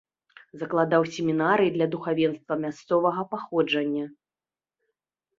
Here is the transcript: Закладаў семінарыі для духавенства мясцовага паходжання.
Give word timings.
Закладаў 0.59 1.03
семінарыі 1.17 1.73
для 1.75 1.87
духавенства 1.93 2.53
мясцовага 2.63 3.21
паходжання. 3.35 4.05